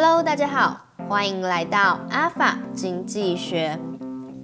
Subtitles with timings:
[0.00, 3.76] Hello，大家好，欢迎来到阿法经济学。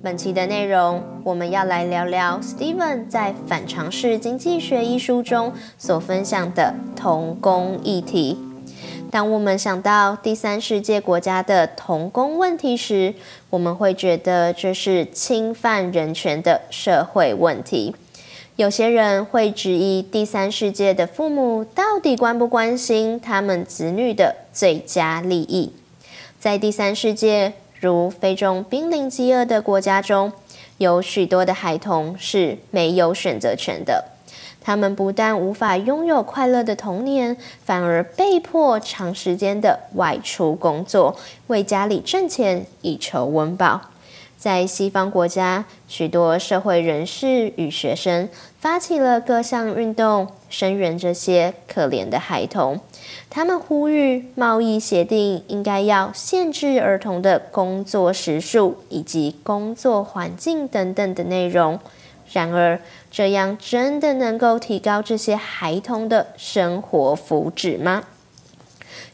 [0.03, 8.37] 本期的内容，我们要来聊聊 Steven 在《反常识经济学》一书中所分享的童工议题。
[9.13, 13.15] 当我们想到第三世界国家的童工问题时，
[13.51, 17.95] 我们会觉得这是侵犯人权的社会问题。
[18.57, 25.73] 有些人会质疑第三世界的父母到底关不关心他们子女的最佳利益？
[26.39, 30.33] 在第三世界，如非洲濒临饥饿的国家中，
[30.79, 34.05] 有许多的孩童是没有选择权的。
[34.61, 41.17] 他们不但无法拥有快乐的童年，反而被迫长时间的外出工作，
[41.49, 43.81] 为家里挣钱以求温饱。
[44.45, 48.29] 在西方国家，许多社会人士与学生
[48.61, 52.79] 发起了各项运动，声援这些可怜的孩童。
[53.31, 61.81] 他们呼吁贸易协定应该要限制儿童的工作时数以及工作环境等等的内容。
[62.31, 62.79] 然而，
[63.11, 68.03] 这样真的能够提高这些孩童的生活福祉吗？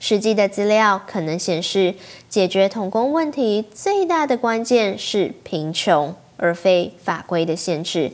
[0.00, 1.94] 实际的资料可能显示，
[2.28, 8.12] 解决童工问题最大的关键是贫穷，而非法规的限制。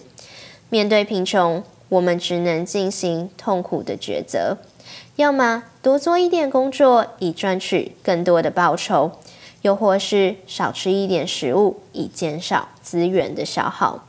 [0.69, 4.59] 面对贫穷，我们只能进行痛苦的抉择：
[5.15, 9.13] 要么多做一点工作以赚取更多的报酬，
[9.63, 14.05] 又或是少吃一点食物以减少资源的消耗。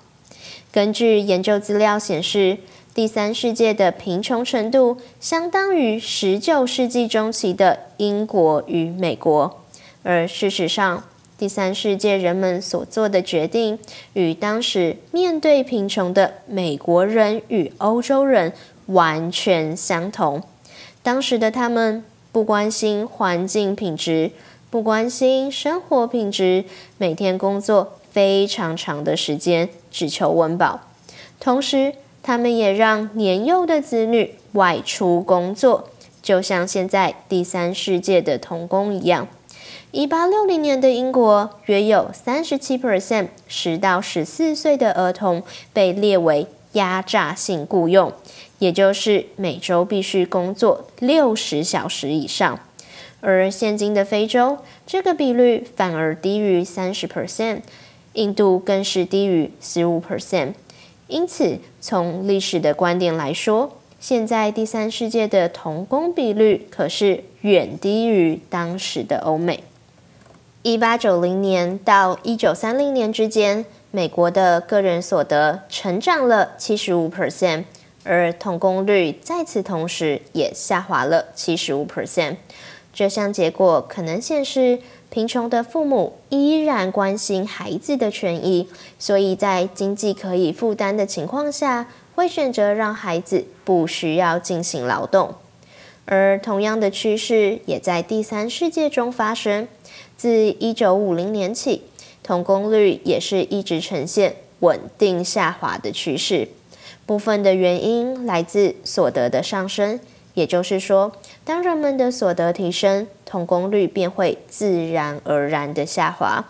[0.71, 2.57] 根据研究资料显示，
[2.97, 9.61] 第三世界的贫穷程度相当于十九世纪中期的英国与美国，
[10.01, 11.03] 而事实上，
[11.37, 13.77] 第三世界人们所做的决定
[14.13, 18.51] 与当时面对贫穷的美国人与欧洲人
[18.87, 20.41] 完全相同。
[21.03, 24.31] 当时的他们不关心环境品质，
[24.71, 26.65] 不关心生活品质，
[26.97, 30.79] 每天工作非常长的时间，只求温饱，
[31.39, 31.93] 同时，
[32.27, 35.87] 他们也让年幼的子女外出工作，
[36.21, 39.29] 就像现在第三世界的童工一样。
[39.91, 48.11] 一八六零年的英国，约有三十七 percent 十到十四岁的儿童被列为压榨性雇佣，
[48.59, 52.59] 也就是每周必须工作六十小时以上。
[53.21, 57.61] 而现今的非洲，这个比率反而低于三十 percent，
[58.11, 60.55] 印度更是低于十五 percent。
[61.07, 69.63] 因此，从历史的观点来说，现在第三世界的童工比率可是远低于当时的欧美。
[70.63, 77.63] 一八九零年到一九三零年之间，美国的个人所得成长了七十五 percent，
[78.03, 82.35] 而童工率在此同时也下滑了七十五 percent。
[82.93, 84.79] 这项结果可能显示，
[85.09, 88.67] 贫穷的父母依然关心孩子的权益，
[88.99, 95.35] 所以在经济可以负担的情况下，会选择让孩子不需要进行劳动。
[96.05, 99.67] 而同样的趋势也在第三世界中发生。
[100.15, 101.83] 自一九五零年起，
[102.23, 106.47] 童工率也是一直呈现稳定下滑的趋势。
[107.05, 109.99] 部分的原因来自所得的上升。
[110.37, 111.11] 也就是说，
[111.43, 116.45] 当人们的所得提升，童工率便会自然而然的下滑。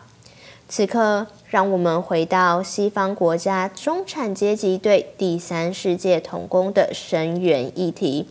[0.67, 8.27] 此刻，让我们回到西方国家中产阶级对第三世界童工的声援议题。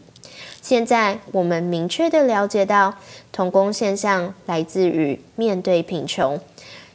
[0.61, 2.97] 现在，我们明确的了解到，
[3.33, 6.39] 童工现象来自于面对贫穷。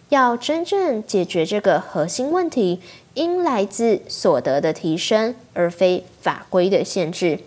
[0.09, 2.79] 要真正解决这个核心问题，
[3.15, 7.39] 应来自所得的提升，而非法规的限制。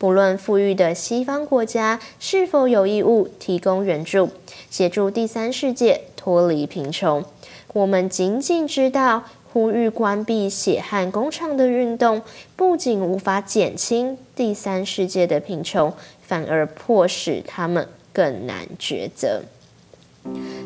[0.00, 4.30] 不论富裕的西方国家是否有义务提供援助，
[4.70, 7.22] 协助第三世界脱离贫穷，
[7.74, 12.22] 我们仅仅知道呼吁关闭血汗工厂的运动，
[12.56, 19.42] 不仅无法减轻第三世界的贫穷，反而迫使他们更难抉择。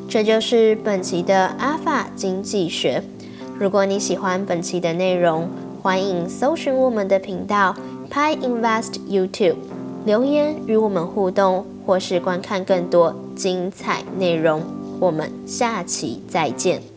[0.08, 3.02] 这就是本期的阿法经济学。
[3.58, 5.48] 如果你喜欢本期的内容，
[5.82, 7.74] 欢迎搜寻我们的频道。
[8.14, 9.56] Pi Invest YouTube
[10.06, 14.62] 留言与我们互动，或是观看更多精彩内容。
[15.00, 16.93] 我们下期再见。